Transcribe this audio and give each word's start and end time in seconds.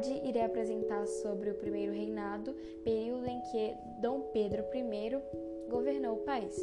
tarde, 0.00 0.20
irei 0.24 0.42
apresentar 0.42 1.06
sobre 1.06 1.50
o 1.50 1.54
primeiro 1.54 1.92
reinado, 1.92 2.54
período 2.82 3.26
em 3.26 3.40
que 3.42 3.74
Dom 4.00 4.22
Pedro 4.32 4.64
I 4.74 5.70
governou 5.70 6.14
o 6.14 6.24
país. 6.24 6.56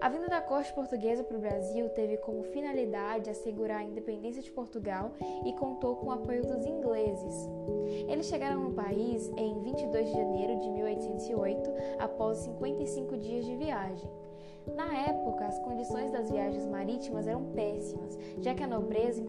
A 0.00 0.08
vinda 0.08 0.28
da 0.28 0.40
corte 0.40 0.72
portuguesa 0.72 1.24
para 1.24 1.36
o 1.36 1.40
Brasil 1.40 1.88
teve 1.90 2.16
como 2.18 2.42
finalidade 2.44 3.30
assegurar 3.30 3.80
a 3.80 3.84
independência 3.84 4.42
de 4.42 4.50
Portugal 4.50 5.12
e 5.44 5.52
contou 5.54 5.96
com 5.96 6.06
o 6.06 6.12
apoio 6.12 6.42
dos 6.42 6.64
ingleses. 6.64 7.48
Eles 8.08 8.26
chegaram 8.26 8.62
no 8.62 8.72
país 8.72 9.28
em 9.36 9.60
22 9.62 10.06
de 10.06 10.12
janeiro 10.12 10.58
de 10.58 10.70
1808, 10.70 11.70
após 11.98 12.38
55 12.38 13.16
dias 13.16 13.44
de 13.44 13.56
viagem. 13.56 14.08
Na 14.74 14.92
época, 14.94 15.46
as 15.46 15.58
condições 15.60 16.10
das 16.10 16.30
viagens 16.30 16.66
marítimas 16.66 17.26
eram 17.26 17.44
péssimas, 17.54 18.18
já 18.40 18.54
que 18.54 18.62
a 18.62 18.66
nobreza 18.66 19.22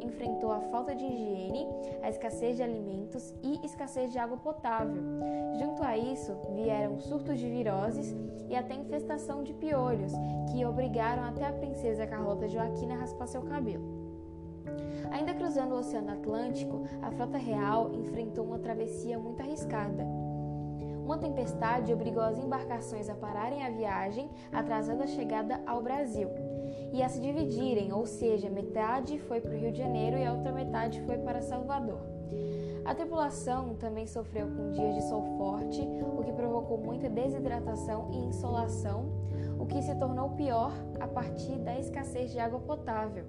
enfrentou 0.00 0.52
a 0.52 0.60
falta 0.60 0.94
de 0.94 1.04
higiene, 1.04 1.66
a 2.02 2.10
escassez 2.10 2.56
de 2.56 2.62
alimentos 2.62 3.34
e 3.42 3.64
escassez 3.64 4.12
de 4.12 4.18
água 4.18 4.36
potável. 4.36 5.02
Junto 5.58 5.82
a 5.82 5.96
isso, 5.96 6.36
vieram 6.54 7.00
surtos 7.00 7.38
de 7.38 7.48
viroses 7.48 8.14
e 8.48 8.54
até 8.54 8.74
infestação 8.74 9.42
de 9.42 9.54
piolhos, 9.54 10.12
que 10.52 10.64
obrigaram 10.64 11.24
até 11.24 11.46
a 11.46 11.52
princesa 11.52 12.06
Carlota 12.06 12.48
Joaquina 12.48 12.94
a 12.94 12.98
raspar 12.98 13.26
seu 13.26 13.42
cabelo. 13.42 14.02
Ainda 15.10 15.34
cruzando 15.34 15.74
o 15.74 15.78
Oceano 15.78 16.12
Atlântico, 16.12 16.84
a 17.02 17.10
frota 17.10 17.36
real 17.36 17.92
enfrentou 17.92 18.44
uma 18.44 18.58
travessia 18.58 19.18
muito 19.18 19.40
arriscada. 19.40 20.06
Uma 21.04 21.18
tempestade 21.18 21.92
obrigou 21.92 22.22
as 22.22 22.38
embarcações 22.38 23.08
a 23.08 23.14
pararem 23.14 23.64
a 23.64 23.70
viagem, 23.70 24.30
atrasando 24.52 25.02
a 25.02 25.06
chegada 25.06 25.60
ao 25.66 25.82
Brasil, 25.82 26.28
e 26.92 27.02
a 27.02 27.08
se 27.08 27.20
dividirem, 27.20 27.92
ou 27.92 28.06
seja, 28.06 28.48
metade 28.48 29.18
foi 29.18 29.40
para 29.40 29.50
o 29.50 29.58
Rio 29.58 29.72
de 29.72 29.78
Janeiro 29.78 30.16
e 30.16 30.24
a 30.24 30.32
outra 30.32 30.52
metade 30.52 31.00
foi 31.02 31.18
para 31.18 31.42
Salvador. 31.42 32.00
A 32.84 32.94
tripulação 32.94 33.74
também 33.74 34.06
sofreu 34.06 34.48
com 34.48 34.70
dias 34.72 34.94
de 34.94 35.02
sol 35.02 35.22
forte, 35.38 35.80
o 36.16 36.22
que 36.22 36.32
provocou 36.32 36.78
muita 36.78 37.08
desidratação 37.08 38.10
e 38.10 38.16
insolação, 38.16 39.06
o 39.58 39.66
que 39.66 39.80
se 39.82 39.94
tornou 39.94 40.30
pior 40.30 40.72
a 40.98 41.06
partir 41.06 41.58
da 41.58 41.78
escassez 41.78 42.32
de 42.32 42.38
água 42.38 42.58
potável. 42.60 43.24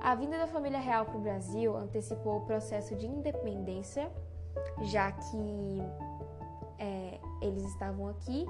A 0.00 0.14
vinda 0.16 0.36
da 0.36 0.48
família 0.48 0.80
real 0.80 1.06
para 1.06 1.16
o 1.16 1.20
Brasil 1.20 1.76
antecipou 1.76 2.38
o 2.38 2.40
processo 2.46 2.96
de 2.96 3.06
independência, 3.06 4.10
já 4.82 5.12
que 5.12 5.82
eles 7.42 7.64
estavam 7.64 8.08
aqui 8.08 8.46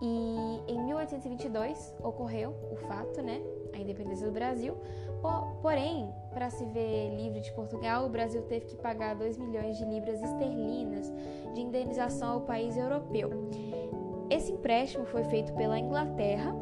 e 0.00 0.62
em 0.68 0.84
1822 0.84 1.94
ocorreu 2.02 2.54
o 2.70 2.76
fato, 2.76 3.20
né, 3.20 3.42
a 3.74 3.78
independência 3.78 4.26
do 4.26 4.32
Brasil. 4.32 4.74
Por, 5.20 5.56
porém, 5.60 6.08
para 6.30 6.50
se 6.50 6.64
ver 6.66 7.16
livre 7.16 7.40
de 7.40 7.52
Portugal, 7.52 8.06
o 8.06 8.08
Brasil 8.08 8.42
teve 8.42 8.66
que 8.66 8.76
pagar 8.76 9.16
2 9.16 9.36
milhões 9.38 9.76
de 9.76 9.84
libras 9.84 10.22
esterlinas 10.22 11.12
de 11.52 11.60
indenização 11.60 12.34
ao 12.34 12.40
país 12.42 12.76
europeu. 12.76 13.30
Esse 14.30 14.52
empréstimo 14.52 15.04
foi 15.06 15.24
feito 15.24 15.52
pela 15.54 15.78
Inglaterra 15.78 16.54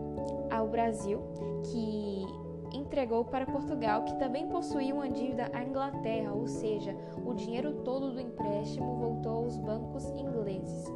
ao 0.51 0.69
Brasil, 0.69 1.21
que 1.65 2.25
entregou 2.73 3.25
para 3.25 3.45
Portugal, 3.45 4.05
que 4.05 4.15
também 4.19 4.49
possuía 4.49 4.95
uma 4.95 5.11
dívida 5.11 5.51
à 5.53 5.63
Inglaterra, 5.63 6.33
ou 6.33 6.47
seja, 6.47 6.97
o 7.25 7.35
dinheiro 7.35 7.83
todo 7.83 8.13
do 8.13 8.21
empréstimo 8.21 8.97
voltou 8.97 9.45
aos 9.45 9.59
bancos 9.59 10.07
ingleses. 10.13 10.87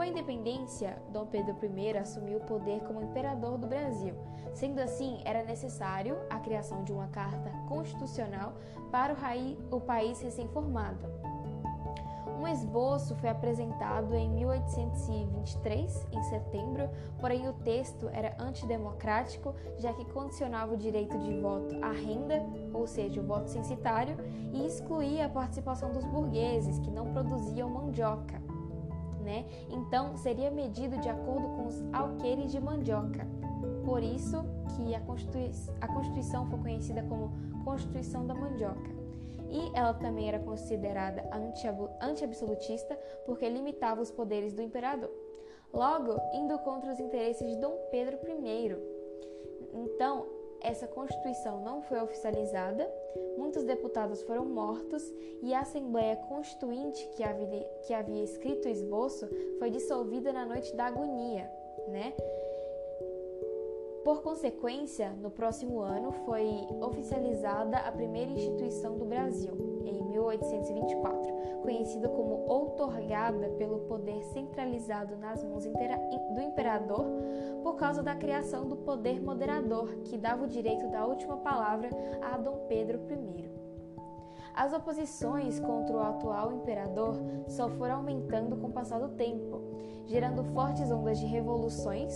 Com 0.00 0.04
a 0.04 0.08
independência, 0.08 0.96
Dom 1.12 1.26
Pedro 1.26 1.54
I 1.62 1.98
assumiu 1.98 2.38
o 2.38 2.46
poder 2.46 2.80
como 2.84 3.02
imperador 3.02 3.58
do 3.58 3.66
Brasil. 3.66 4.14
Sendo 4.54 4.78
assim, 4.80 5.20
era 5.26 5.44
necessário 5.44 6.16
a 6.30 6.38
criação 6.38 6.82
de 6.84 6.90
uma 6.90 7.08
carta 7.08 7.50
constitucional 7.68 8.54
para 8.90 9.14
o 9.70 9.78
país 9.78 10.22
recém-formado. 10.22 11.06
Um 12.40 12.48
esboço 12.48 13.14
foi 13.16 13.28
apresentado 13.28 14.14
em 14.14 14.30
1823, 14.30 16.06
em 16.10 16.22
setembro, 16.22 16.88
porém 17.20 17.46
o 17.46 17.52
texto 17.52 18.08
era 18.08 18.34
antidemocrático, 18.42 19.54
já 19.76 19.92
que 19.92 20.06
condicionava 20.06 20.72
o 20.72 20.78
direito 20.78 21.18
de 21.18 21.38
voto 21.42 21.76
à 21.84 21.92
renda, 21.92 22.42
ou 22.72 22.86
seja, 22.86 23.20
o 23.20 23.26
voto 23.26 23.50
censitário, 23.50 24.16
e 24.54 24.64
excluía 24.64 25.26
a 25.26 25.28
participação 25.28 25.92
dos 25.92 26.06
burgueses, 26.06 26.78
que 26.78 26.90
não 26.90 27.12
produziam 27.12 27.68
mandioca. 27.68 28.40
Né? 29.30 29.44
Então, 29.70 30.16
seria 30.16 30.50
medido 30.50 30.98
de 30.98 31.08
acordo 31.08 31.48
com 31.50 31.68
os 31.68 31.84
alqueires 31.92 32.50
de 32.50 32.58
mandioca. 32.58 33.24
Por 33.84 34.02
isso 34.02 34.44
que 34.74 34.92
a 34.92 35.00
Constituição, 35.00 35.74
a 35.80 35.86
Constituição 35.86 36.50
foi 36.50 36.58
conhecida 36.58 37.00
como 37.04 37.30
Constituição 37.64 38.26
da 38.26 38.34
Mandioca 38.34 38.90
e 39.48 39.70
ela 39.72 39.94
também 39.94 40.26
era 40.26 40.40
considerada 40.40 41.28
anti-absolutista 42.00 42.98
porque 43.24 43.48
limitava 43.48 44.00
os 44.00 44.10
poderes 44.10 44.52
do 44.52 44.62
imperador, 44.62 45.10
logo 45.72 46.20
indo 46.34 46.58
contra 46.60 46.92
os 46.92 46.98
interesses 46.98 47.48
de 47.48 47.56
Dom 47.56 47.76
Pedro 47.92 48.18
I. 48.26 48.76
Então, 49.72 50.26
essa 50.62 50.86
Constituição 50.86 51.60
não 51.62 51.82
foi 51.82 52.00
oficializada, 52.00 52.90
muitos 53.36 53.64
deputados 53.64 54.22
foram 54.22 54.44
mortos 54.44 55.02
e 55.42 55.54
a 55.54 55.60
Assembleia 55.60 56.16
Constituinte, 56.16 57.08
que 57.16 57.22
havia, 57.22 57.64
que 57.86 57.94
havia 57.94 58.22
escrito 58.22 58.66
o 58.66 58.70
esboço, 58.70 59.28
foi 59.58 59.70
dissolvida 59.70 60.32
na 60.32 60.44
noite 60.44 60.74
da 60.74 60.86
agonia, 60.86 61.50
né? 61.88 62.14
Por 64.04 64.22
consequência, 64.22 65.10
no 65.20 65.30
próximo 65.30 65.80
ano 65.80 66.10
foi 66.24 66.48
oficializada 66.80 67.76
a 67.78 67.92
primeira 67.92 68.30
instituição 68.30 68.96
do 68.96 69.04
Brasil, 69.04 69.52
em 69.84 70.02
1824, 70.02 71.60
conhecida 71.62 72.08
como 72.08 72.44
outorgada 72.46 73.48
pelo 73.58 73.80
poder 73.80 74.22
centralizado 74.24 75.16
nas 75.16 75.42
mãos 75.44 75.64
do 75.64 76.40
imperador 76.40 77.04
por 77.62 77.76
causa 77.76 78.02
da 78.02 78.14
criação 78.14 78.66
do 78.66 78.76
poder 78.76 79.20
moderador, 79.20 79.88
que 80.04 80.16
dava 80.16 80.44
o 80.44 80.48
direito 80.48 80.88
da 80.88 81.06
última 81.06 81.36
palavra 81.38 81.90
a 82.22 82.36
Dom 82.36 82.66
Pedro 82.68 83.00
I. 83.10 83.69
As 84.54 84.72
oposições 84.72 85.58
contra 85.60 85.96
o 85.96 86.00
atual 86.00 86.52
imperador 86.52 87.14
só 87.48 87.68
foram 87.68 87.96
aumentando 87.96 88.56
com 88.56 88.68
o 88.68 88.72
passar 88.72 88.98
do 88.98 89.10
tempo, 89.10 89.60
gerando 90.06 90.44
fortes 90.44 90.90
ondas 90.90 91.18
de 91.18 91.26
revoluções, 91.26 92.14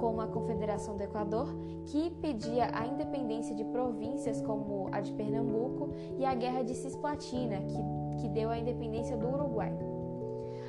como 0.00 0.20
a 0.20 0.26
Confederação 0.26 0.96
do 0.96 1.02
Equador, 1.02 1.48
que 1.86 2.10
pedia 2.10 2.70
a 2.72 2.86
independência 2.86 3.54
de 3.54 3.64
províncias 3.64 4.40
como 4.40 4.88
a 4.92 5.00
de 5.00 5.12
Pernambuco, 5.12 5.90
e 6.18 6.24
a 6.24 6.34
Guerra 6.34 6.62
de 6.62 6.74
Cisplatina, 6.74 7.62
que, 7.62 8.22
que 8.22 8.28
deu 8.28 8.50
a 8.50 8.58
independência 8.58 9.16
do 9.16 9.28
Uruguai. 9.28 9.72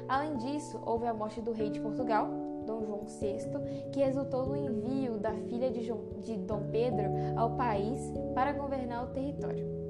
Além 0.08 0.38
disso, 0.38 0.80
houve 0.86 1.08
a 1.08 1.14
morte 1.14 1.42
do 1.42 1.52
rei 1.52 1.70
de 1.70 1.80
Portugal, 1.80 2.28
Dom 2.66 2.84
João 2.84 3.06
VI, 3.06 3.90
que 3.92 4.00
resultou 4.00 4.46
no 4.46 4.56
envio 4.56 5.18
da 5.18 5.34
filha 5.34 5.72
de, 5.72 5.84
João, 5.84 6.02
de 6.22 6.38
Dom 6.38 6.64
Pedro 6.72 7.06
ao 7.36 7.56
país 7.56 8.00
para 8.34 8.54
governar 8.54 9.06
o 9.06 9.08
território. 9.08 9.85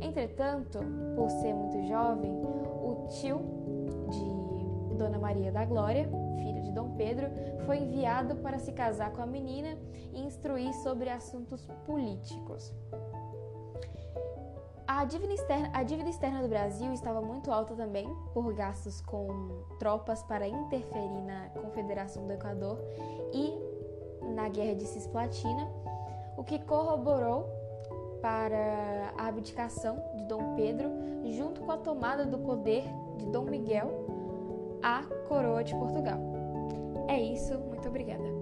Entretanto, 0.00 0.78
por 1.14 1.30
ser 1.30 1.54
muito 1.54 1.86
jovem, 1.86 2.32
o 2.32 3.06
tio 3.08 3.38
de 4.08 4.94
Dona 4.96 5.18
Maria 5.18 5.52
da 5.52 5.64
Glória, 5.64 6.08
filho 6.38 6.62
de 6.62 6.72
Dom 6.72 6.96
Pedro, 6.96 7.26
foi 7.66 7.78
enviado 7.78 8.36
para 8.36 8.58
se 8.58 8.72
casar 8.72 9.12
com 9.12 9.22
a 9.22 9.26
menina 9.26 9.76
e 10.12 10.20
instruir 10.20 10.72
sobre 10.74 11.08
assuntos 11.08 11.66
políticos. 11.86 12.72
A 14.86 15.04
dívida, 15.04 15.32
externa, 15.32 15.70
a 15.72 15.82
dívida 15.84 16.10
externa 16.10 16.42
do 16.42 16.48
Brasil 16.48 16.92
estava 16.92 17.22
muito 17.22 17.52
alta 17.52 17.76
também, 17.76 18.12
por 18.34 18.52
gastos 18.52 19.00
com 19.00 19.64
tropas 19.78 20.22
para 20.24 20.48
interferir 20.48 21.22
na 21.22 21.48
Confederação 21.50 22.26
do 22.26 22.32
Equador 22.32 22.78
e 23.32 23.54
na 24.34 24.48
Guerra 24.48 24.74
de 24.74 24.84
Cisplatina, 24.86 25.68
o 26.36 26.42
que 26.42 26.58
corroborou 26.58 27.48
para 28.20 29.12
a 29.16 29.28
abdicação 29.28 30.02
de 30.16 30.24
Dom 30.24 30.54
Pedro, 30.56 30.90
junto 31.24 31.60
com 31.60 31.72
a 31.72 31.76
tomada 31.76 32.24
do 32.24 32.38
poder 32.38 32.84
de 33.16 33.26
Dom 33.26 33.44
Miguel 33.44 33.90
à 34.82 35.02
coroa 35.28 35.62
de 35.62 35.74
Portugal. 35.74 36.18
É 37.08 37.20
isso, 37.20 37.58
muito 37.58 37.88
obrigada. 37.88 38.39